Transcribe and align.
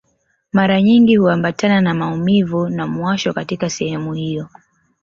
Mara 0.53 0.81
nyingi 0.81 1.15
huambatana 1.15 1.81
na 1.81 1.93
maumivu 1.93 2.69
na 2.69 2.87
muwasho 2.87 3.33
katika 3.33 3.69
sehemu 3.69 4.13
hiyo 4.13 4.49